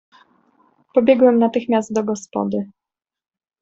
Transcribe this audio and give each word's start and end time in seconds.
"Pobiegłem 0.93 1.39
natychmiast 1.39 1.93
do 1.93 2.03
gospody." 2.03 2.67